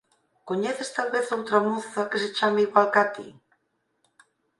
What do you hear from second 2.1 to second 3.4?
se chame igual ca ti?